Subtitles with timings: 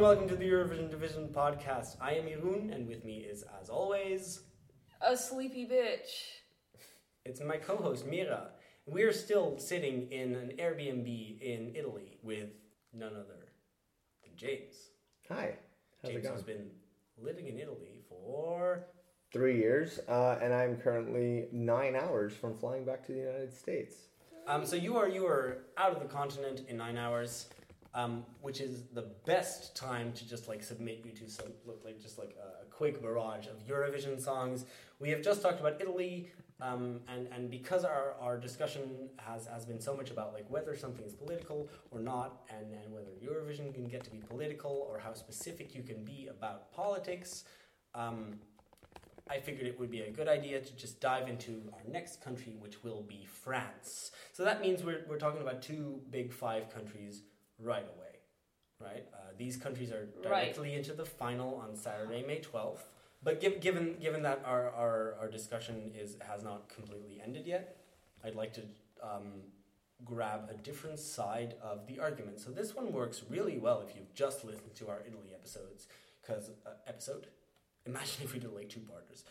[0.00, 1.96] and welcome to the Eurovision Division podcast.
[2.00, 4.40] I am Jeroen, and with me is, as always,
[5.02, 6.78] A sleepy bitch.
[7.26, 8.52] it's my co-host Mira.
[8.86, 12.48] We're still sitting in an Airbnb in Italy with
[12.94, 13.50] none other
[14.22, 14.88] than James.
[15.28, 15.56] Hi.
[16.02, 16.34] How's it James going?
[16.34, 16.70] has been
[17.18, 18.86] living in Italy for
[19.34, 23.96] Three years, uh, and I'm currently nine hours from flying back to the United States.
[24.46, 27.50] um, so you are you are out of the continent in nine hours,
[27.94, 32.00] um, which is the best time to just like submit you to some look like
[32.00, 34.64] just like a, quick barrage of Eurovision songs.
[35.00, 36.30] We have just talked about Italy,
[36.62, 40.74] um, and and because our, our discussion has has been so much about like whether
[40.74, 44.98] something is political or not, and and whether Eurovision can get to be political or
[44.98, 47.44] how specific you can be about politics.
[47.94, 48.38] Um,
[49.28, 52.56] I figured it would be a good idea to just dive into our next country,
[52.58, 54.10] which will be France.
[54.32, 57.22] So that means we're, we're talking about two big five countries
[57.62, 58.14] right away,
[58.80, 59.06] right?
[59.12, 60.22] Uh, these countries are Right.
[60.22, 62.84] directly into the final on Saturday, May 12th.
[63.22, 67.76] But giv given, given that our, our, our discussion is, has not completely ended yet,
[68.24, 68.62] I'd like to
[69.02, 69.42] um,
[70.04, 72.40] grab a different side of the argument.
[72.40, 75.86] So this one works really well if you've just listened to our Italy episodes,
[76.22, 77.26] because uh, episode.
[77.86, 79.24] Imagine if we did like two parters.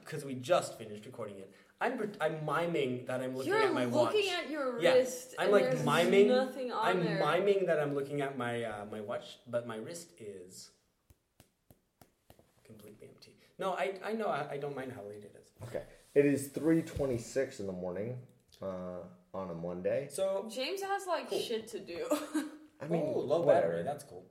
[0.00, 1.52] Because we just finished recording it.
[1.84, 4.14] I'm I'm miming that I'm looking You're at my watch.
[4.14, 5.34] You're looking at your Yeah, wrist.
[5.38, 7.18] I'm and like miming- Nothing on I'm there.
[7.18, 10.70] miming that I'm looking at my uh, my watch, but my wrist is
[12.64, 13.32] completely empty.
[13.58, 15.50] No, I I know I, I don't mind how late it is.
[15.68, 15.82] Okay.
[16.14, 18.16] It is 3.26 in the morning
[18.62, 19.02] uh,
[19.34, 20.08] on a Monday.
[20.10, 21.40] So James has like Cool.
[21.40, 22.06] shit to do.
[22.82, 23.68] I mean, oh, low whatever.
[23.68, 23.82] battery.
[23.82, 24.24] That's cool.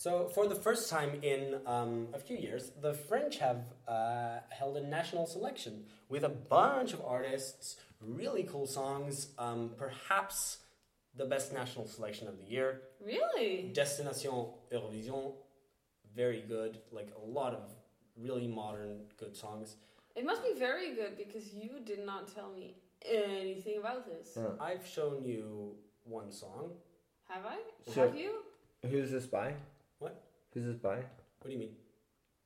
[0.00, 4.78] So, for the first time in um, a few years, the French have uh, held
[4.78, 9.28] a national selection with a bunch of artists, really cool songs.
[9.38, 10.60] Um, perhaps
[11.14, 12.80] the best national selection of the year.
[13.04, 13.72] really?
[13.74, 14.30] Destination
[14.72, 15.34] Eurovision,
[16.16, 16.78] very good.
[16.90, 17.64] Like a lot of
[18.16, 19.76] really modern, good songs.
[20.16, 22.74] It must be very good because you did not tell me
[23.04, 24.30] anything about this.
[24.34, 24.52] Huh.
[24.58, 25.74] I've shown you
[26.04, 26.70] one song.
[27.28, 27.58] Have I?
[27.92, 28.36] So- Have you?
[28.88, 29.52] Who's this by?
[30.00, 30.20] What?
[30.52, 30.96] Who's this by?
[30.96, 31.76] What do you mean?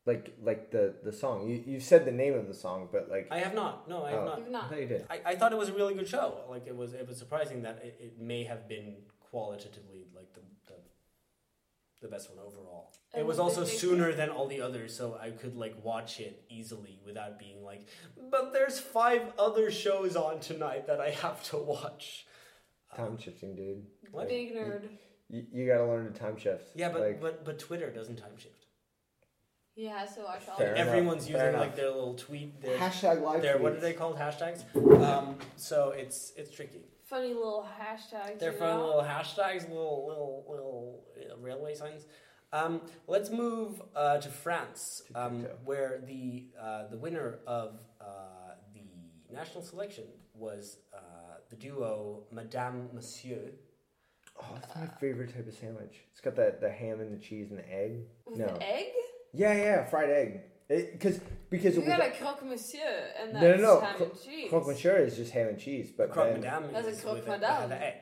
[0.07, 1.49] Like, like the, the song.
[1.49, 3.27] You, you said the name of the song, but like.
[3.31, 3.89] I have not.
[3.89, 4.25] No, I have Oh.
[4.27, 4.39] not.
[4.41, 5.07] You've I thought you did.
[5.09, 6.41] I, I thought it was a really good show.
[6.51, 8.97] Like it was, it was surprising that it, it may have been
[9.31, 10.75] qualitatively like the, the,
[12.03, 12.93] the best one overall.
[13.17, 17.01] it was also sooner than all the others, so I could like watch it easily
[17.07, 17.87] without being like,
[18.31, 22.27] but there's five other shows on tonight that I have to watch.
[22.95, 23.87] Time shifting, dude.
[24.13, 24.29] What?
[24.29, 24.83] Big nerd.
[25.31, 26.71] You, you gotta learn to time shift.
[26.75, 28.67] Yeah, but Like, but but Twitter doesn't time shift.
[29.77, 30.57] Yeah, so I shall.
[30.57, 33.81] Fair enough, Everyone's fair using like their little tweet, their, hashtag live their what are
[33.81, 34.63] they called hashtags?
[35.03, 36.83] Um, so it's it's tricky.
[37.05, 38.39] Funny little hashtags.
[38.39, 38.87] They're funny know?
[38.87, 42.07] little hashtags, little little little uh, railway signs.
[42.53, 48.05] Um, let's move uh, to France, um, where the uh, the winner of uh,
[48.73, 50.99] the national selection was uh,
[51.51, 53.51] the duo Madame Monsieur.
[54.41, 55.97] Oh, it's my favorite type of sandwich.
[56.13, 58.01] It's got the, the ham and the cheese and the egg.
[58.27, 58.47] With No.
[58.47, 58.87] the egg?
[59.33, 60.41] Yeah, yeah, fried egg.
[60.69, 62.81] It, cause, because You it was got a croque monsieur,
[63.21, 64.49] and No, that's no, no, ham cro- and cheese.
[64.51, 67.17] croque monsieur is just ham and cheese, but Croque then, Madame That's a is croque
[67.17, 67.69] with a- madame.
[67.69, 67.95] the egg.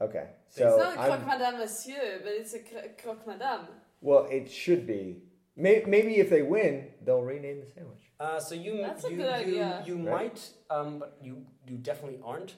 [0.00, 0.26] okay.
[0.48, 2.58] So it's not a croque I'm, madame monsieur, but it's a
[3.02, 3.66] croque madame.
[4.00, 5.22] well, it should be.
[5.56, 7.98] May, maybe if they win, they'll rename the sandwich.
[8.20, 9.32] Uh, so you That's a you good you,
[9.62, 9.82] idea.
[9.86, 10.32] you Right.
[10.34, 12.54] might, um, but you you definitely aren't.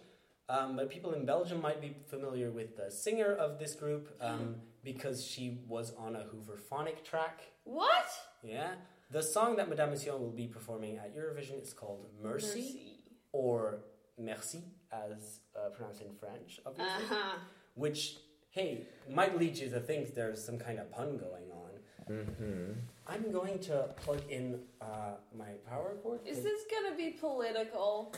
[0.49, 4.56] Um, but people in Belgium might be familiar with the singer of this group um,
[4.82, 7.41] because she was on a Hooverphonic track.
[7.65, 8.06] What?
[8.43, 8.72] Yeah,
[9.10, 12.99] the song that Madame Monsieur will be performing at Eurovision is called Mercy,
[13.32, 13.78] or
[14.19, 17.05] Merci, as uh, pronounced in French, obviously.
[17.05, 17.38] Uh-huh.
[17.75, 18.16] Which,
[18.50, 22.15] hey, might lead you to think there's some kind of pun going on.
[22.15, 22.72] Mm-hmm.
[23.06, 26.20] I'm going to plug in uh, my power cord.
[26.26, 28.14] Is this gonna be political?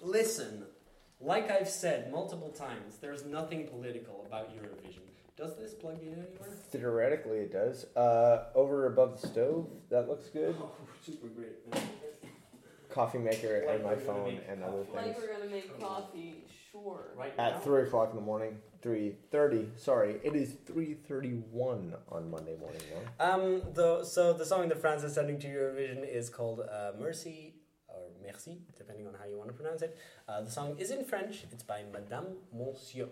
[0.00, 0.64] Listen,
[1.20, 5.00] like I've said multiple times, there's nothing political about Eurovision.
[5.36, 6.58] Does this plug in anywhere?
[6.70, 7.86] Theoretically, it does.
[7.96, 10.54] Uh, over above the stove, that looks good.
[10.60, 10.72] Oh,
[11.06, 11.52] super great.
[12.90, 14.96] Coffee maker Like and my phone make and other coffee.
[14.96, 15.16] Like things.
[15.20, 17.12] we're gonna make coffee, sure.
[17.16, 17.50] Right now?
[17.50, 19.68] At three o'clock in the morning, three thirty.
[19.76, 22.80] Sorry, it is three thirty-one on Monday morning.
[23.20, 23.24] No?
[23.24, 27.54] Um, the, so the song that France is sending to Eurovision is called uh, Mercy,
[27.86, 29.96] or Merci, depending on how you want to pronounce it.
[30.28, 31.44] Uh, the song is in French.
[31.52, 33.08] It's by Madame Monsieur.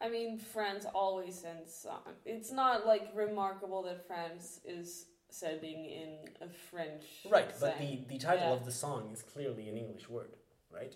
[0.00, 2.00] I mean, France always sends song.
[2.24, 7.04] It's not like remarkable that France is sending in a French.
[7.30, 8.54] Right, but the, the title Yeah.
[8.54, 10.30] of the song is clearly an English word,
[10.70, 10.94] right?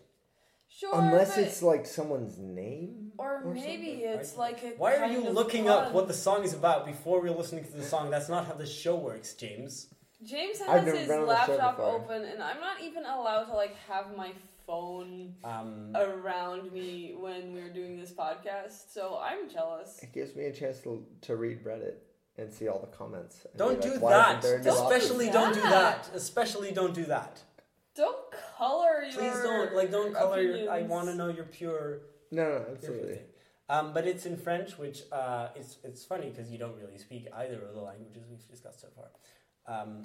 [0.71, 3.13] Sure, Unless but- it's like someone's name.
[3.19, 4.01] or or maybe something.
[4.21, 4.69] it's like a.
[4.77, 7.73] Why are you of looking up what the song is about before we're listening to
[7.73, 8.11] the song?
[8.11, 9.89] That's not how the show works, James.
[10.25, 13.55] James has his been on the show laptop open, and I'm not even allowed to
[13.55, 14.33] like have my
[14.67, 18.93] phone Um, around me when we're doing this podcast.
[18.93, 20.01] So I'm jealous.
[20.03, 21.95] It gives me a chance to, to read Reddit
[22.37, 23.47] and see all the comments.
[23.57, 24.43] don't do like, that.
[24.43, 26.05] there a Don't option?" Especially don't do that.
[26.05, 26.11] that.
[26.15, 27.41] Especially don't do that.
[27.95, 28.17] Don't
[28.57, 29.13] color your.
[29.13, 30.41] Please don't like don't color.
[30.41, 32.01] Your, I want to know your pure.
[32.31, 33.19] No, no, your absolutely.
[33.71, 37.27] Um, but it's in French, which uh, it's it's funny because you don't really speak
[37.37, 39.07] either of the languages we've discussed so far.
[39.69, 40.03] Um,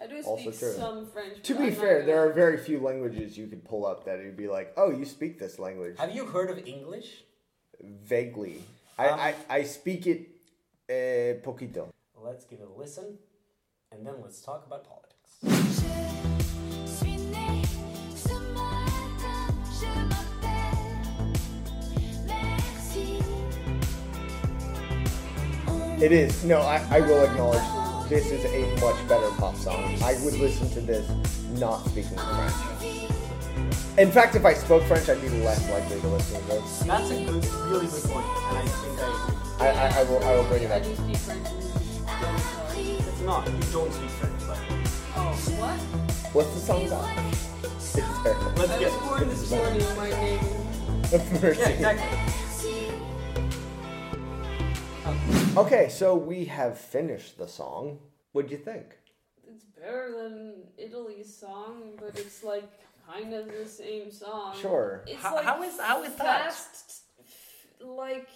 [0.00, 0.72] I do Also speak true.
[0.72, 1.42] some French.
[1.42, 4.36] To be I'm fair, there are very few languages you could pull up that it'd
[4.36, 5.96] be like, oh, you speak this language.
[5.98, 7.24] have you heard of English?
[7.82, 8.62] Vaguely.
[8.98, 10.28] I, Um, I, I speak it
[10.88, 11.88] uh, poquito.
[12.16, 13.18] Let's give it a listen,
[13.90, 15.10] and then let's talk about politics.
[15.42, 17.62] Je suis née
[18.14, 19.40] ce matin,
[19.80, 21.32] je m'appelle
[22.26, 23.20] Merci.
[26.04, 26.44] It is.
[26.44, 27.62] No, I, I will acknowledge
[28.12, 29.96] this is a much better pop song.
[30.04, 31.08] I would listen to this
[31.58, 32.52] not speaking French.
[33.96, 36.78] In fact, if I spoke French, I'd be less likely to listen to this.
[36.80, 39.38] That's a good, really good point, and I think I agree.
[39.60, 40.82] I, I, I will I will bring it I up.
[40.84, 41.46] do speak French.
[41.48, 43.08] and don't know.
[43.08, 43.46] It's not.
[43.46, 44.58] You don't speak French, but
[45.16, 45.78] Oh, what?
[46.34, 47.08] What's the song about?
[47.64, 48.52] It's terrible.
[48.56, 48.92] let's I get.
[48.92, 49.96] was born this morning.
[49.96, 50.40] My name.
[51.40, 51.60] Mercy.
[51.60, 52.41] Yeah, exactly.
[55.56, 57.98] Okay, so we have finished the song.
[58.32, 58.96] What'd you think?
[59.46, 62.64] It's better than Italy's song, but it's like
[63.06, 64.56] kind of the same song.
[64.58, 65.04] Sure.
[65.06, 66.24] It's How- like how is- how is that?
[66.54, 67.02] fast,
[67.80, 68.28] like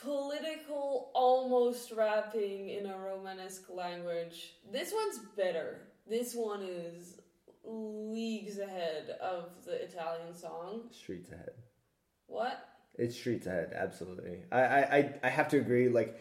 [0.00, 4.54] political, almost rapping in a Romanesque language.
[4.70, 5.80] This one's better.
[6.06, 7.20] This one is
[7.64, 10.82] leagues ahead of the Italian song.
[10.92, 11.50] Streets ahead.
[12.26, 12.68] What?
[12.98, 14.38] It's streets ahead, absolutely.
[14.50, 15.88] I, I, I- I have to agree.
[15.88, 16.18] Like,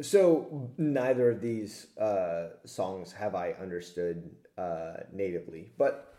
[0.00, 6.14] so neither of these uh, songs have I understood uh, natively, but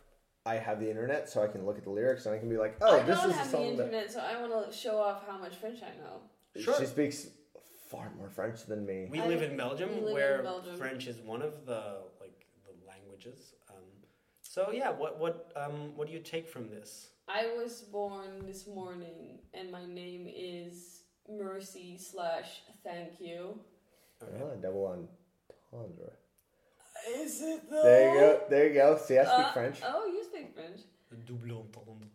[0.45, 2.57] I have the internet, so I can look at the lyrics and I can be
[2.57, 4.71] like, oh, I this don't is a have the song that internet, so I want
[4.71, 6.21] to show off how much French I know.
[6.61, 6.77] Sure.
[6.79, 7.27] she speaks
[7.89, 9.07] far more French than me.
[9.11, 10.77] We I- live in Belgium, we live in where Belgium.
[10.77, 13.53] French is one of the like the languages.
[13.69, 13.83] Um,
[14.41, 17.09] so yeah, what what um, what do you take from this?
[17.31, 23.59] I was born this morning, and my name is Mercy slash Thank you.
[24.21, 25.07] Ah, double
[25.71, 26.11] entendre.
[27.15, 27.83] Is it though?
[27.83, 28.41] There you go.
[28.49, 28.97] There you go.
[28.97, 29.79] See, I speak Uh, French.
[29.85, 30.79] Oh, you speak French.
[31.27, 32.07] Double entendre.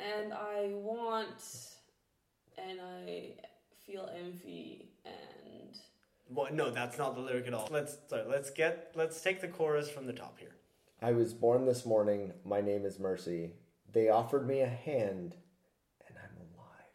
[0.00, 1.40] And I want,
[2.56, 3.34] and I
[3.86, 5.78] feel envy, and
[6.30, 7.68] Well, no, that's not the lyric at all.
[7.70, 10.56] Let's sorry, let's get let's take the chorus from the top here.
[11.00, 12.32] I was born this morning.
[12.44, 13.52] My name is Mercy.
[13.92, 15.34] They offered me a hand,
[16.06, 16.94] and I'm alive.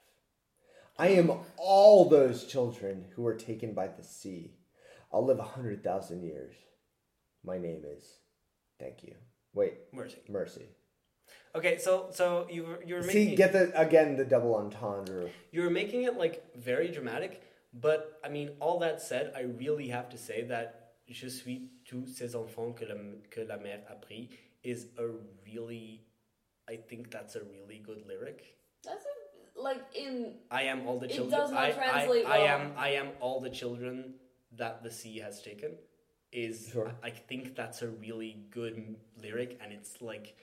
[0.98, 4.54] I am all those children who were taken by the sea.
[5.12, 6.56] I'll live a hundred thousand years.
[7.44, 8.06] My name is.
[8.80, 9.16] Thank you.
[9.54, 10.18] Wait, Mercy.
[10.30, 10.66] Mercy.
[11.56, 15.30] Okay, so so you were you were See, making get the again the double entendre.
[15.52, 17.42] you were making it like very dramatic,
[17.74, 20.80] but I mean, all that said, I really have to say that
[21.10, 22.96] Je suis tous ces enfants que la,
[23.30, 24.30] que la mère a pris
[24.64, 25.04] is a
[25.46, 26.02] really,
[26.70, 28.58] I think that's a really good lyric.
[28.84, 31.28] that's a, like in I am all the children.
[31.28, 31.42] It children.
[31.42, 32.48] does not I, translate I, I well.
[32.48, 34.16] am I am all the children
[34.58, 35.76] that the sea has taken.
[36.32, 36.92] Is Sure.
[37.04, 40.36] I, I think that's a really good lyric, and it's like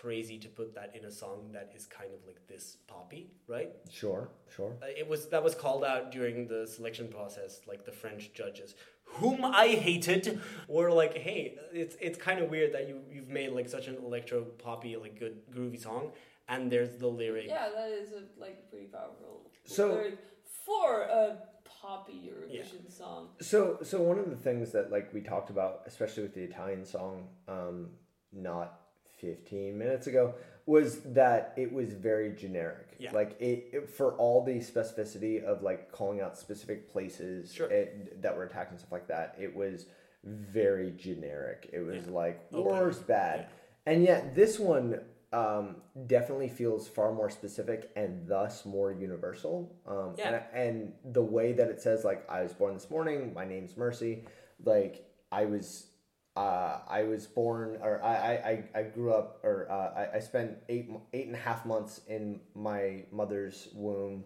[0.00, 3.70] crazy to put that in a song that is kind of like this poppy, right?
[3.90, 4.72] Sure, sure.
[4.82, 7.60] Uh, It was that was called out during the selection process.
[7.66, 12.72] Like the French judges, whom I hated, were like, "Hey, it's it's kind of weird
[12.74, 16.12] that you you've made like such an electro poppy like good groovy song,
[16.48, 17.46] and there's the lyric.
[17.48, 19.50] yeah, that is a like pretty powerful.
[19.64, 20.18] So- lyric
[20.66, 21.38] for a
[21.82, 23.28] poppy Eurovision song.
[23.40, 26.84] So, so one of the things that like we talked about, especially with the Italian
[26.84, 27.90] song, um,
[28.32, 28.81] not
[29.22, 30.34] fifteen minutes ago,
[30.66, 32.88] was that it was very generic.
[32.98, 33.12] Yeah.
[33.12, 37.70] Like it, it for all the specificity of like calling out specific places Sure.
[37.70, 39.34] it, that were attacked and stuff like that.
[39.40, 39.86] It was
[40.24, 41.70] very generic.
[41.72, 42.64] It was like Open.
[42.64, 43.48] war's bad,
[43.86, 45.00] and yet this one
[45.32, 45.76] um,
[46.06, 49.74] definitely feels far more specific and thus more universal.
[49.86, 50.42] Um, Yeah.
[50.54, 53.76] and, and the way that it says like I was born this morning, my name's
[53.76, 54.24] Mercy,
[54.64, 55.86] like I was.
[56.34, 60.56] Uh, I was born, or I, I, I- grew up, or uh, I, I spent
[60.68, 64.24] eight eight and a half months in my mother's womb.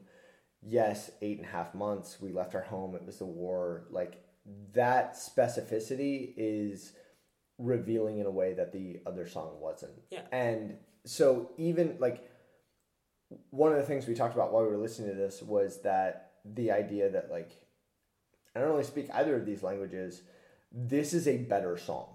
[0.62, 2.18] Yes, eight and a half months.
[2.20, 2.94] We left our home.
[2.94, 3.86] It was the war.
[3.90, 4.22] Like
[4.74, 6.92] that specificity is
[7.58, 9.94] revealing in a way that the other song wasn't.
[10.10, 10.22] Yeah.
[10.30, 12.28] And so even like
[13.50, 16.32] one of the things we talked about while we were listening to this was that
[16.44, 17.50] the idea that like
[18.54, 20.22] I don't really speak either of these languages.
[20.72, 22.08] This is a better song.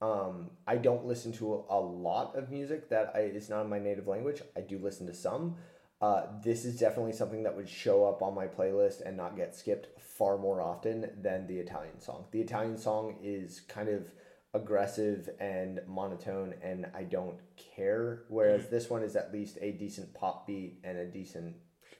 [0.00, 3.70] Um, I don't listen to a, a lot of music that I, is not in
[3.70, 4.42] my native language.
[4.56, 5.56] I do listen to some.
[6.00, 9.56] Uh, this is definitely something that would show up on my playlist and not get
[9.56, 12.26] skipped far more often than the Italian song.
[12.30, 14.12] The Italian song is kind of
[14.54, 17.38] aggressive and monotone, and I don't
[17.74, 18.22] care.
[18.28, 21.56] Whereas this one is at least a decent pop beat and a decent.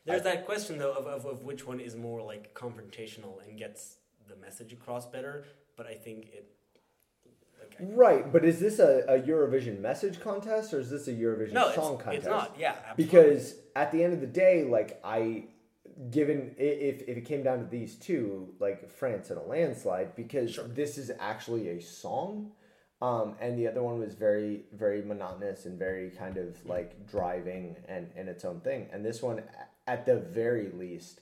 [0.07, 3.97] There's that question though of, of, of which one is more like confrontational and gets
[4.29, 5.45] the message across better.
[5.79, 6.45] But I think it.
[7.59, 11.13] Like, I- Right, but is this a, a Eurovision message contest or is this a
[11.13, 12.17] Eurovision no, song it's, contest?
[12.17, 12.55] it's not.
[12.59, 13.05] Yeah, absolutely.
[13.05, 15.45] because at the end of the day like i
[16.11, 20.53] given if, if it came down to these two like france in a landslide because
[20.55, 20.67] Sure.
[20.67, 22.53] this is actually a song
[23.01, 27.77] um, and the other one was very very monotonous and very kind of like driving
[27.89, 29.43] and, and its own thing and this one
[29.87, 31.21] at the very least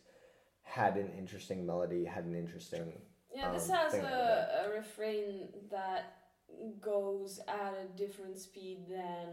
[0.62, 2.92] had an interesting melody had an interesting
[3.36, 6.14] Yeah, this um, has thing like a, a refrain that
[6.80, 9.26] goes at a different speed than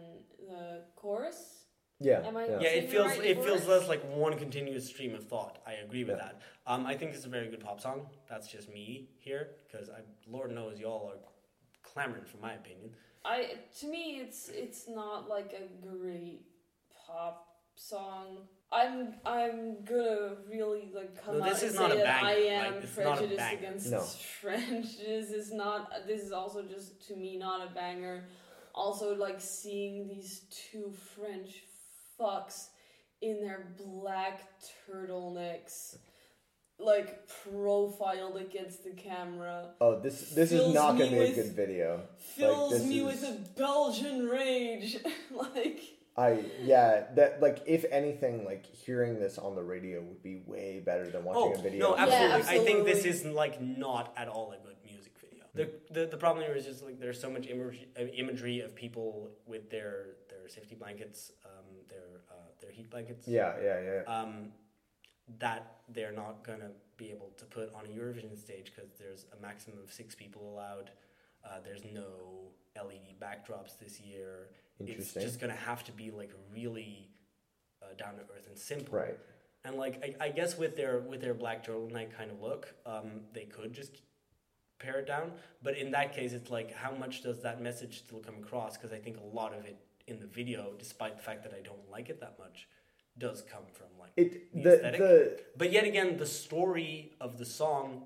[0.48, 1.65] the chorus.
[2.00, 2.60] yeah Am I- yeah.
[2.60, 5.60] yeah, it feels right it feels less like one continuous stream of thought.
[5.65, 6.24] I agree with Yeah.
[6.25, 6.41] that.
[6.67, 8.07] Um, I think it's a very good pop song.
[8.29, 10.00] That's just me here because I,
[10.36, 11.19] Lord knows y'all are
[11.83, 12.89] clamoring for my opinion.
[13.24, 13.38] I
[13.79, 16.41] to me it's it's not like a great
[17.07, 17.38] pop
[17.75, 18.48] song.
[18.74, 22.27] I'm I'm gonna really like come No, out this and is say a that banger,
[22.27, 24.00] I am it's not a prejudiced against No.
[24.42, 24.98] French.
[24.98, 25.92] This is not.
[26.08, 28.25] This is also just to me not a banger.
[28.74, 31.63] Also, like seeing these two French
[32.20, 32.70] fucks
[33.22, 34.42] in their black
[34.89, 35.98] turtlenecks,
[36.80, 41.36] like profiled against the camera, oh this this is not gonna me be a with-
[41.36, 44.98] good video fills this me is- with a Belgian rage.
[45.32, 45.80] like.
[46.15, 50.79] I yeah that like if anything like hearing this on the radio would be way
[50.86, 51.79] better than watching Oh a video.
[51.89, 52.60] no, Yeah, absolutely.
[52.62, 55.43] I think this is like not at all a good music video.
[55.55, 58.75] The, the the problem here is just like there's so much imagery, uh, imagery of
[58.75, 63.27] people with their their safety blankets, um, their uh, their heat blankets.
[63.27, 64.01] Yeah, yeah, yeah.
[64.20, 64.50] um,
[65.39, 69.41] that they're not gonna be able to put on a Eurovision stage because there's a
[69.41, 70.91] maximum of six people allowed.
[71.43, 74.50] Uh, there's no LED backdrops this year.
[74.80, 77.10] It's just gonna have to be like really
[77.82, 78.98] uh, down to earth and simple.
[79.00, 79.18] Right.
[79.65, 83.22] And like I, I guess with their with their black turtleneck kind of look, um,
[83.34, 84.01] they could just
[84.80, 85.32] pare it down.
[85.62, 88.77] But in that case, it's like how much does that message still come across?
[88.77, 89.77] Because I think a lot of it
[90.08, 92.68] in the video, despite the fact that I don't like it that much,
[93.18, 95.00] does come from like It the the aesthetic.
[95.00, 98.03] the But yet again, the story of the song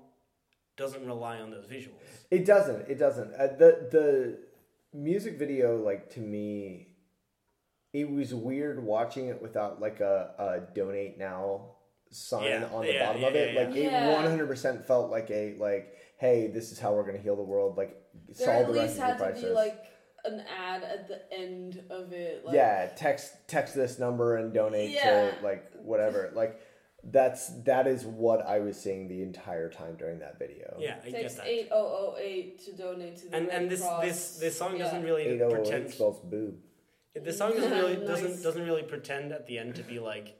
[0.76, 2.06] doesn't rely on those visuals.
[2.30, 4.38] it doesn't it doesn't uh, the the
[4.92, 6.88] music video like to me
[7.92, 11.72] it was weird watching it without like a, a donate now
[12.10, 14.22] sign Yeah, on the yeah, bottom yeah, of it yeah, like yeah.
[14.24, 17.76] it 100% felt like a like hey this is how we're gonna heal the world
[17.76, 17.96] like
[18.38, 19.84] There solve at the least refugee had to crisis be like
[20.24, 22.44] an ad at the end of it.
[22.44, 25.30] Like, yeah text text this number and donate Yeah.
[25.32, 26.60] to like whatever like
[27.12, 31.10] that's that is what i was seeing the entire time during that video Yeah, I
[31.10, 31.46] get Text that.
[31.46, 34.02] eight oh oh eight to donate to the And Red and this Cross.
[34.04, 34.84] this this song Yeah.
[34.84, 35.90] doesn't really 8008 pretend.
[35.92, 36.54] spells boob
[37.14, 38.06] The song doesn't really Nice.
[38.08, 40.36] doesn't doesn't really pretend at the end to be like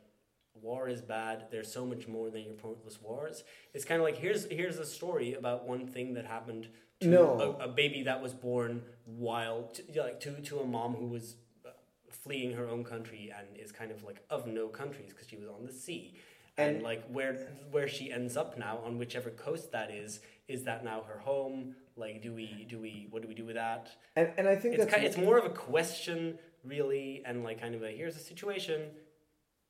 [0.60, 1.36] war is bad.
[1.52, 3.44] There's so much more than your pointless wars.
[3.74, 6.66] It's kind of like here's here's a story about one thing that happened
[7.00, 7.56] to No.
[7.60, 11.06] a, a baby that was born while to, yeah, like to to a mom who
[11.06, 11.70] was uh,
[12.10, 15.48] fleeing her own country and is kind of like of no countries because she was
[15.48, 16.16] on the sea.
[16.58, 17.34] And, And- like where
[17.70, 21.76] where she ends up now on whichever coast that is is that now her home?
[21.96, 23.88] Like do we do we what do we do with that?
[24.16, 27.60] And and i think it's that's kind, it's more of a question really and like
[27.60, 28.82] kind of a here's a situation.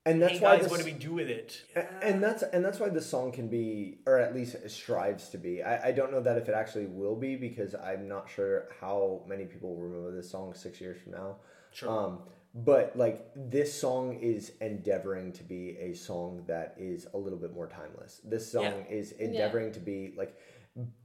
[0.06, 1.62] And that's hey why guys this, what do we do with it?
[1.76, 5.38] A- and that's and that's why the song can be or at least strives to
[5.38, 5.62] be.
[5.62, 9.22] I, I don't know that if it actually will be because i'm not sure how
[9.26, 11.36] many people will remember this song six years from now.
[11.72, 11.90] Sure.
[11.90, 12.20] Um
[12.54, 17.52] but like this song is endeavoring to be a song that is a little bit
[17.52, 18.20] more timeless.
[18.24, 18.96] This song Yeah.
[18.96, 20.36] is endeavoring to be like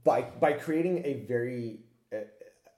[0.04, 1.80] by by creating a very
[2.12, 2.16] uh,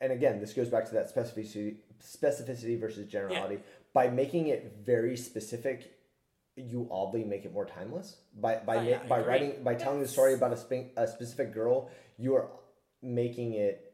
[0.01, 3.59] and again this goes back to that specificity specificity versus generality.
[3.93, 5.93] By making it very specific
[6.57, 8.17] you oddly make it more timeless.
[8.35, 11.91] By by Oh, yeah, by writing by telling the story about a, a specific girl
[12.19, 12.49] you are
[13.03, 13.86] making it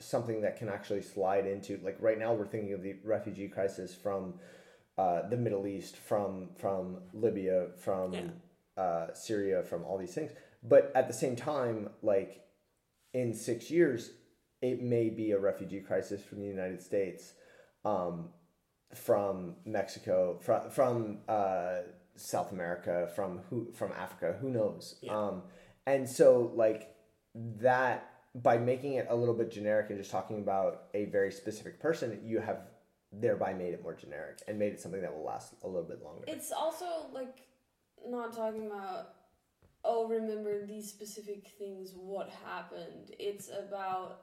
[0.00, 3.94] something that can actually slide into like right now we're thinking of the refugee crisis
[3.94, 4.34] from
[4.96, 8.82] uh, the Middle East from from Libya from Yeah.
[8.82, 12.44] uh, Syria from all these things but at the same time like
[13.14, 14.10] in six years
[14.60, 17.34] it may be a refugee crisis from the United States
[17.84, 18.30] um,
[18.94, 21.76] from Mexico, from from uh,
[22.16, 24.98] South America, from who from Africa, who knows?
[25.02, 25.16] Yeah.
[25.16, 25.42] Um,
[25.86, 26.94] and so like
[27.34, 31.80] that by making it a little bit generic and just talking about a very specific
[31.80, 32.68] person, you have
[33.12, 36.02] thereby made it more generic and made it something that will last a little bit
[36.02, 36.24] longer.
[36.26, 37.40] It's also like
[38.06, 39.14] not talking about
[39.84, 43.14] oh remember these specific things what happened.
[43.18, 44.22] It's about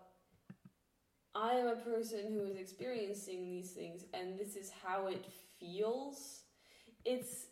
[1.33, 5.25] I am a person who is experiencing these things and this is how it
[5.59, 6.43] feels.
[7.03, 7.47] It's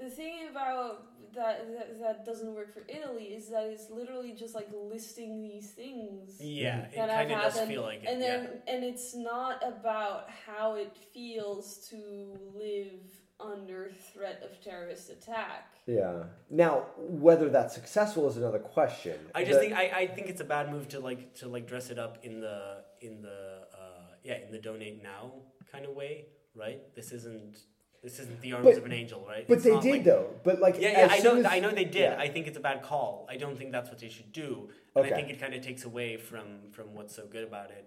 [0.00, 4.54] the thing about that, that that doesn't work for Italy is that it's literally just
[4.54, 8.08] like listing these things Yeah, it kind of does happened, feel like it.
[8.08, 8.74] and then yeah.
[8.74, 12.98] and it's not about how it feels to live
[13.38, 15.72] under threat of terrorist attack.
[15.86, 16.24] yeah.
[16.50, 19.18] Now, whether that's successful is another question.
[19.34, 21.66] I just The- think I, I think it's a bad move to like to like
[21.66, 25.32] dress it up in the in the uh, yeah in the donate now
[25.72, 26.26] kind of way,
[26.56, 26.80] right?
[26.96, 27.56] This isn't
[28.02, 29.46] this isn't the arms But- of an angel, right?
[29.46, 30.34] But It's they did like- though.
[30.42, 31.94] But like, Yeah, yeah, I know, as- I know they did.
[32.12, 32.16] yeah.
[32.18, 33.26] I think it's a bad call.
[33.28, 34.70] I don't think that's what they should do.
[34.96, 35.14] And Okay.
[35.14, 37.84] I think it kind of takes away from from what's so good about it,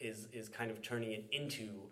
[0.00, 1.90] is is kind of turning it into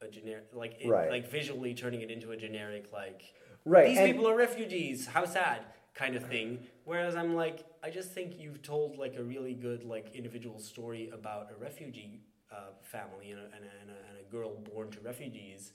[0.00, 1.10] a generic, like it, Right.
[1.10, 3.22] like visually turning it into a generic like
[3.64, 5.06] Right, These and- people are refugees.
[5.06, 5.60] How sad,
[5.94, 6.66] kind of thing.
[6.84, 11.10] Whereas I'm like, I just think you've told like a really good like individual story
[11.10, 14.90] about a refugee uh, family and a, and, a, and, a, and a girl born
[14.90, 15.72] to refugees,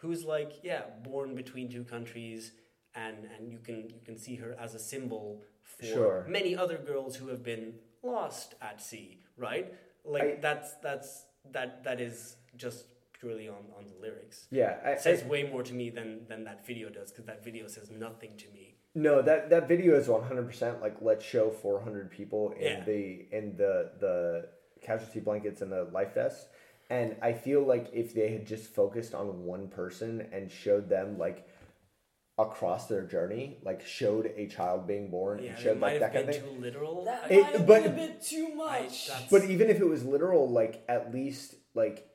[0.00, 2.52] who's like, yeah, born between two countries,
[2.94, 6.24] and and you can you can see her as a symbol for Sure.
[6.28, 9.72] many other girls who have been lost at sea, right?
[10.04, 11.10] Like I- that's that's
[11.52, 12.86] that that is just
[13.18, 16.44] purely on on the lyrics Yeah, I, says I- way more to me than than
[16.44, 18.64] that video does because that video says nothing to me.
[18.94, 22.62] no that that video is one hundred percent like let's show four hundred people in
[22.78, 22.84] Yeah.
[22.90, 23.02] the
[23.38, 24.16] in the the
[24.88, 26.48] casualty blankets and the life vests,
[26.90, 31.16] and I feel like if they had just focused on one person and showed them
[31.18, 31.46] like
[32.38, 36.28] across their journey, like showed a child being born Yeah, and showed like that kind
[36.28, 36.44] of thing.
[36.44, 37.04] too literal.
[37.04, 39.08] That It- might have but- been a bit too much.
[39.08, 42.06] that's- But even if it was literal, like at least like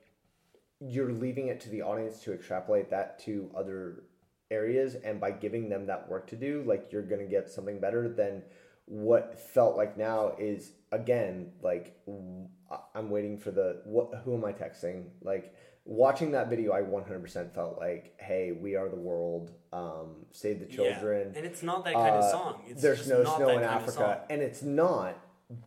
[0.80, 4.04] you're leaving it to the audience to extrapolate that to other
[4.52, 8.10] areas, and by giving them that work to do, like you're gonna get something better
[8.10, 8.43] than
[8.88, 12.50] what felt like now is again like w- I-
[12.93, 15.54] I'm waiting for the what who am I texting like
[15.86, 20.65] watching that video I 100% felt like hey we are the world um save the
[20.65, 22.62] Yeah, children and it's not that kind of uh, song.
[22.67, 25.19] It's there's no snow in Africa, and it's not.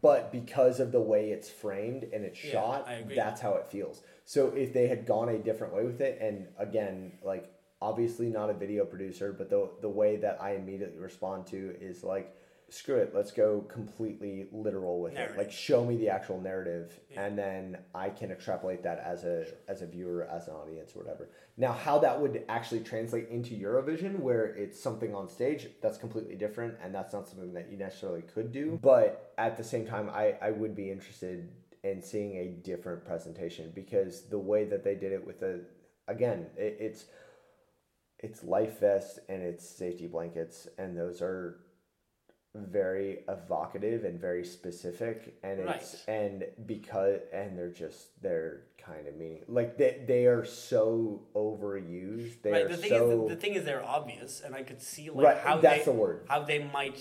[0.02, 4.02] But because of the way it's framed and it's Yeah, shot, that's how it feels.
[4.24, 7.48] So if they had gone a different way with it, and again, like
[7.80, 12.02] obviously not a video producer, but the the way that I immediately respond to is
[12.02, 12.34] like,
[12.70, 15.36] screw it, let's go completely literal with Narrative.
[15.36, 15.38] it.
[15.38, 17.24] Like show me the actual narrative, Yeah.
[17.24, 21.00] and then I can extrapolate that as a as a viewer, as an audience, or
[21.00, 21.30] whatever.
[21.56, 26.36] Now, how that would actually translate into Eurovision, where it's something on stage, that's completely
[26.36, 28.78] different, and that's not something that you necessarily could do.
[28.82, 31.48] But at the same time, I, I would be interested
[31.84, 35.64] in seeing a different presentation because the way that they did it with the,
[36.08, 37.06] again, it, it's
[38.20, 41.60] it's life vest and it's safety blankets, and those are
[42.66, 49.14] very evocative and very specific and it's and because and they're just they're kind of
[49.16, 52.68] meaning like they they are so overused they right.
[52.68, 55.38] The thing so is, the thing is, they're obvious, and I could see like Right,
[55.38, 56.24] how that's they, the word.
[56.28, 56.98] how they might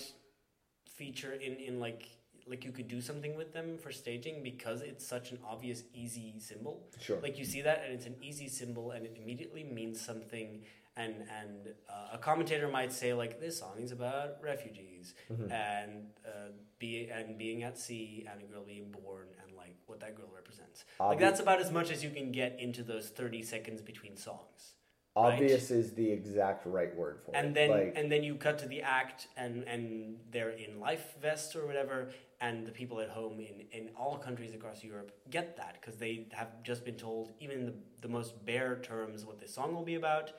[0.96, 2.02] feature in in like
[2.48, 6.34] like you could do something with them for staging because it's such an obvious easy
[6.38, 6.86] symbol.
[7.00, 7.20] Sure.
[7.22, 10.62] Like you see that, and it's an easy symbol, and it immediately means something.
[10.96, 15.50] And and uh, a commentator might say like this song is about refugees Mm-hmm.
[15.52, 20.00] and uh, be and being at sea and a girl being born and like what
[20.00, 20.84] that girl represents.
[21.00, 24.74] Like that's about as much as you can get into those thirty seconds between songs.
[25.16, 25.32] right?
[25.34, 28.58] obvious is the exact right word for it and then like, and then you cut
[28.58, 33.10] to the act and and they're in life vests or whatever and the people at
[33.10, 37.32] home in in all countries across europe get that because they have just been told
[37.40, 40.32] even the, the most bare terms what this song will be about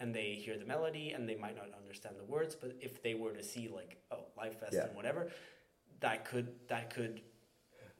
[0.00, 3.14] and they hear the melody and they might not understand the words but if they
[3.14, 4.86] were to see like oh life Fest Yeah.
[4.86, 5.28] and whatever
[6.00, 7.20] that could that could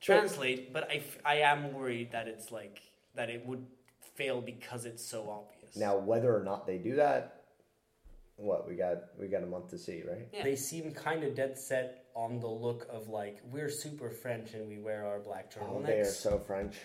[0.01, 2.81] translate but I, f- I am worried that it's like
[3.15, 3.65] that it would
[4.15, 7.42] fail because it's so obvious now whether or not they do that
[8.37, 10.43] what we got we got a month to see right Yeah.
[10.43, 14.69] They seem kind of dead set on the look of like we're super French and
[14.69, 16.77] we wear our black oh, turtlenecks, they are so french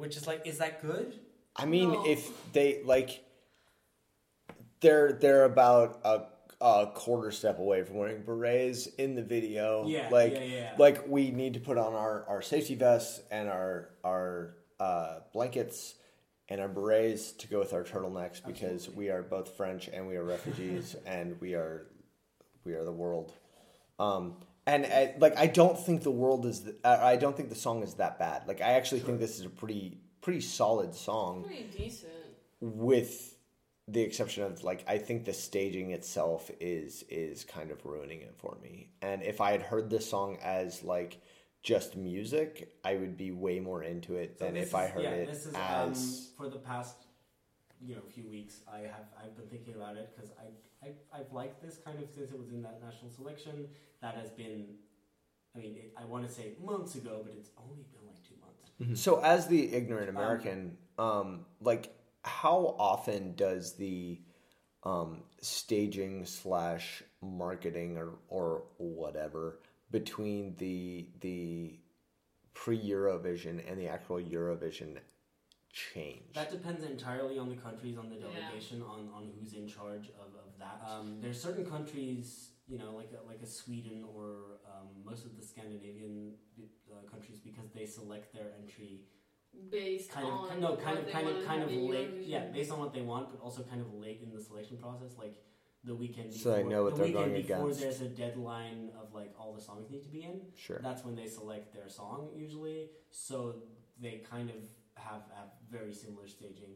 [0.00, 1.12] which is like, is that good?
[1.54, 2.06] I mean, No.
[2.06, 3.22] if they like,
[4.80, 6.22] they're they're about a,
[6.64, 9.86] a quarter step away from wearing berets in the video.
[9.86, 10.72] Yeah, like yeah, yeah.
[10.78, 15.96] like we need to put on our our safety vests and our our uh, blankets,
[16.50, 20.16] and our berets to go with our turtlenecks because we are both French and we
[20.16, 21.86] are refugees and we are
[22.64, 23.32] we are the world.
[23.98, 24.34] Um,
[24.66, 27.54] and uh, like I don't think the world is th- uh, I don't think the
[27.54, 28.46] song is that bad.
[28.46, 32.12] Like I actually think this is a pretty pretty solid song Pretty decent.
[32.60, 33.36] with
[33.88, 38.34] the exception of like I think the staging itself is is kind of ruining it
[38.38, 38.90] for me.
[39.02, 41.20] And if I had heard this song as like
[41.62, 44.90] just music, I would be way more into it So than this if I is-
[44.92, 46.96] heard yeah, it this is, as um, for the past
[47.82, 48.60] you know few weeks.
[48.72, 52.08] I have I've been thinking about it because I, I I've liked this kind of
[52.14, 53.68] since it was in that national selection.
[54.02, 54.66] That has been,
[55.54, 58.34] I mean, it, I want to say months ago, but it's only been like two
[58.40, 59.00] months.
[59.02, 61.94] So, as the ignorant American, um, like,
[62.24, 64.18] how often does the
[64.84, 69.58] um, staging slash marketing or or whatever
[69.90, 71.78] between the the
[72.54, 74.98] pre Eurovision and the actual Eurovision
[75.72, 76.34] change?
[76.34, 78.26] That depends entirely on the countries, on the Yeah.
[78.28, 80.80] delegation, on, on who's in charge of, of that.
[80.86, 85.36] Um, there's certain countries, you know, like a, like a Sweden or um, most of
[85.36, 86.34] the Scandinavian
[86.90, 89.02] uh, countries, because they select their entry
[89.68, 92.28] Based kind on of no kind of kind of kind of late Eurovision.
[92.34, 95.18] yeah based on what they want but also kind of late in the selection process
[95.18, 95.34] like
[95.84, 97.80] the weekend So before, they know what the they're weekend going before against.
[97.80, 100.80] there's a deadline of like all the songs need to be in sure.
[100.82, 103.56] that's when they select their song usually so
[104.00, 104.56] they kind of
[104.96, 106.74] have, have very similar staging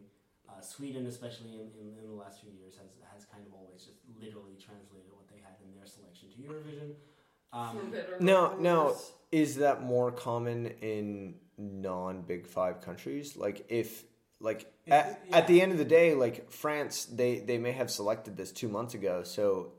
[0.49, 3.85] uh, Sweden especially in, in, in the last few years has, has kind of always
[3.85, 6.95] just literally translated what they had in their selection to Eurovision
[7.53, 8.97] For um, better or No, no.
[9.33, 13.37] Is that more common in non Big Five countries?
[13.37, 14.05] Like if
[14.41, 15.37] like If- at, yeah.
[15.39, 18.69] at the end of the day, like France, they they may have selected this two
[18.69, 19.23] months ago.
[19.23, 19.73] So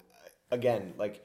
[0.52, 1.24] again, like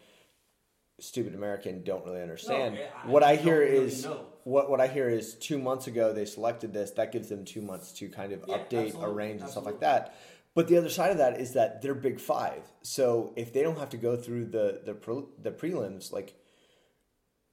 [0.98, 2.74] stupid American don't really understand.
[2.74, 4.26] No, I- what I I hear really is know.
[4.44, 6.90] what what I hear is two months ago they selected this.
[6.92, 9.80] That gives them two months to kind of Yeah, update, absolutely, arrange, and stuff like
[9.80, 10.14] that.
[10.54, 12.62] But the other side of that is that they're Big Five.
[12.82, 16.34] So if they don't have to go through the the pre, the prelims, like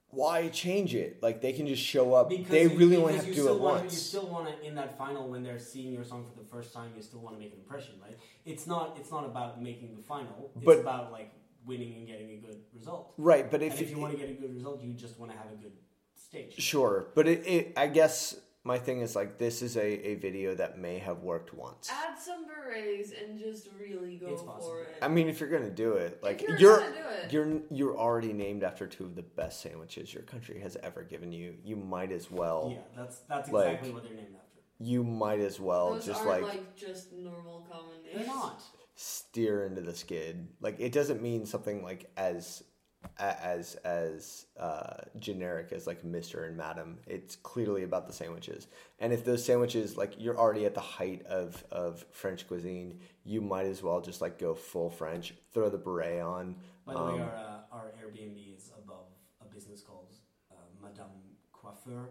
[0.09, 1.21] why change it?
[1.21, 2.29] Like they can just show up.
[2.29, 3.93] Because they you- really only because have to do it once.
[3.93, 6.73] You still want to in that final when they're seeing your song for the first
[6.73, 6.91] time.
[6.95, 8.17] You still want to make an impression, right?
[8.45, 8.95] It's not.
[8.99, 10.51] It's not about making the final.
[10.55, 11.33] It's But- about like
[11.65, 13.13] winning and getting a good result.
[13.17, 15.37] right, but if, if you want to get a good result, you just want to
[15.37, 15.73] have a good
[16.15, 16.53] stage.
[16.57, 20.53] sure, but it, it I guess my thing is like this is a, a video
[20.55, 21.89] that may have worked once.
[21.91, 24.97] Add some berets and just really go It's for it.
[25.01, 27.33] I mean, if you're gonna do it, like you're you're gonna do it.
[27.33, 31.31] you're you're already named after two of the best sandwiches your country has ever given
[31.31, 31.55] you.
[31.63, 32.69] You might as well.
[32.73, 34.43] Yeah, that's that's Like- exactly what they're named after.
[34.79, 38.17] You might as well Those just like, like, just normal common names.
[38.17, 38.61] They're not.
[38.95, 40.47] steer into the skid.
[40.61, 42.76] Like it doesn't mean something like as a-
[43.19, 46.97] as as uh, generic as like Mister and Madam.
[47.07, 48.67] It's clearly about the sandwiches.
[48.99, 53.41] And if those sandwiches like you're already at the height of of French cuisine, you
[53.41, 56.55] might as well just like go full French, throw the beret on.
[56.85, 59.07] By the way, Um, our uh, our Airbnb is above
[59.41, 60.13] a business called
[60.51, 61.07] uh, Madame
[61.51, 62.09] Coiffeur,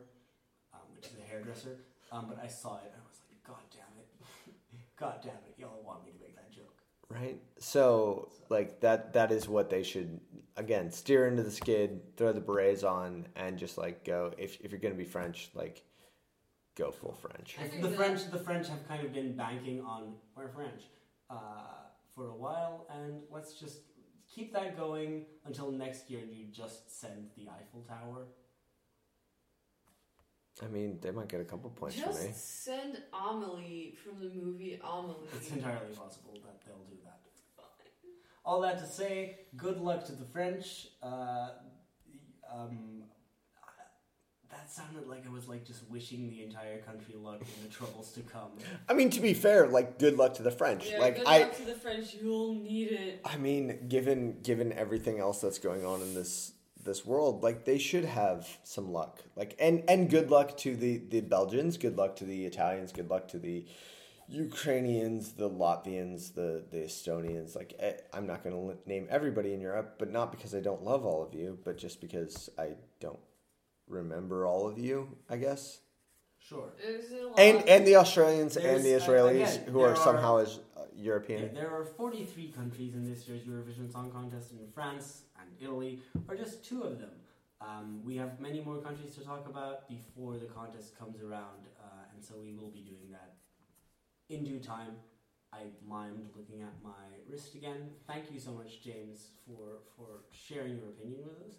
[0.74, 1.78] um, which is a hairdresser.
[2.12, 4.08] Um, but I saw it and I was like, God damn it,
[4.96, 6.15] God damn it, y'all want me to make that joke.
[7.08, 7.40] Right?
[7.58, 10.20] So like that that is what they should
[10.56, 14.32] again steer into the skid, throw the berets on, and just like go.
[14.38, 15.82] If if you're gonna be French, like
[16.76, 17.56] go full French.
[17.56, 20.82] The, think the that- French, the French have kind of been banking on we're French
[21.30, 21.36] uh,
[22.14, 23.80] for a while, and let's just
[24.32, 26.20] keep that going until next year.
[26.20, 28.26] You just send the Eiffel Tower.
[30.62, 32.32] I mean, they might get a couple points Just from me.
[32.34, 35.28] send Amelie from the movie Amelie.
[35.34, 37.20] It's entirely possible that they'll do that.
[38.44, 40.86] All that to say, good luck to the French.
[41.02, 41.48] Uh,
[42.50, 43.02] um,
[44.50, 48.12] that sounded like I was like just wishing the entire country luck in the troubles
[48.12, 48.50] to come.
[48.88, 50.88] I mean, to be fair, like good luck to the French.
[50.90, 52.14] Yeah, like good I, luck to the French.
[52.14, 53.20] You'll need it.
[53.24, 56.52] I mean, given given everything else that's going on in this
[56.86, 59.22] this world, like they should have some luck.
[59.36, 63.10] Like and and good luck to the the Belgians, good luck to the Italians, good
[63.10, 63.66] luck to the
[64.28, 67.54] Ukrainians, the Latvians, the the Estonians.
[67.54, 70.82] Like eh, I'm not going to name everybody in Europe, but not because I don't
[70.82, 72.70] love all of you, but just because I
[73.00, 73.20] don't
[73.88, 75.80] remember all of you, I guess.
[76.38, 76.72] Sure.
[76.80, 77.38] There's a lot.
[77.38, 80.42] And and the Australians and There's, the uh, Israelis again, who are there somehow are-
[80.42, 80.60] as uh,
[80.96, 81.42] European.
[81.42, 86.00] Yeah, there are 43 countries in this year's Eurovision Song Contest, and France and Italy
[86.28, 87.10] are just two of them.
[87.60, 92.12] Um, we have many more countries to talk about before the contest comes around, uh,
[92.14, 93.34] and so we will be doing that
[94.28, 94.96] in due time.
[95.52, 96.90] I mimed looking at my
[97.28, 97.90] wrist again.
[98.06, 101.54] Thank you so much, James, for, for sharing your opinion with us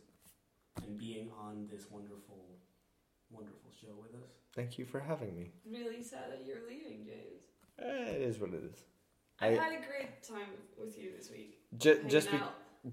[0.85, 2.59] and being on this wonderful
[3.29, 4.29] wonderful show with us.
[4.55, 5.51] Thank you for having me.
[5.69, 7.43] Really sad that you're leaving, James.
[7.79, 8.83] Eh, it is what it is.
[9.39, 11.59] I, I- had a great time with you this week.
[11.77, 12.37] Just, just, be,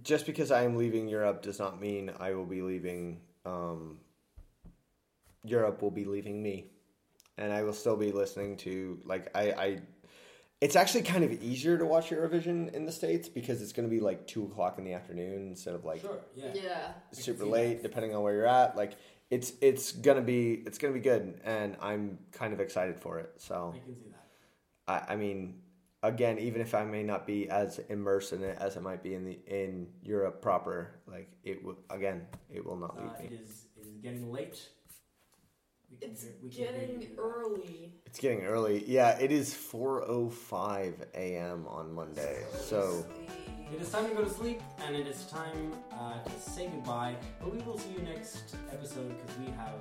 [0.02, 3.20] just because I am leaving Europe does not mean I will be leaving.
[3.46, 3.98] Um,
[5.44, 6.66] Europe will be leaving me,
[7.38, 9.52] and I will still be listening to like I.
[9.52, 9.82] I
[10.60, 13.94] it's actually kind of easier to watch Eurovision in the states because it's going to
[13.94, 16.52] be like two o'clock in the afternoon instead of like Sure, yeah.
[16.54, 16.92] yeah.
[17.12, 18.74] super late, depending on where you're at.
[18.74, 18.92] Like
[19.30, 23.32] it's it's gonna be it's gonna be good, and I'm kind of excited for it.
[23.36, 25.08] So I can see that.
[25.08, 25.60] I, I mean,
[26.04, 29.14] again, even if I may not be as immersed in it as it might be
[29.14, 33.30] in the in Europe proper, like it will again, it will not Uh, leave it
[33.30, 33.36] me.
[33.38, 34.68] is it is getting late.
[35.90, 37.08] We can It's hear- we can hear getting you.
[37.18, 37.92] early.
[38.06, 38.84] It's getting early.
[38.86, 41.66] Yeah, it is 4:05 a.m.
[41.68, 42.44] on Monday.
[42.70, 43.04] So
[43.72, 47.16] It is time to go to sleep, and it is time uh, to say goodbye.
[47.40, 49.78] But we will see you next episode because we have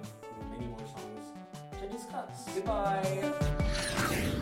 [0.51, 1.25] many more songs
[1.79, 2.45] to discuss.
[2.55, 4.39] Goodbye.